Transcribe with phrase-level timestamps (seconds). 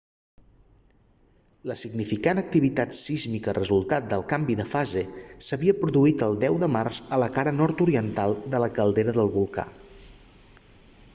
[1.71, 5.03] la significant activitat sísmica resultat del canvi de fase
[5.49, 9.67] s'havia produït el 10 de març a la cara nord-oriental de la caldera del volcà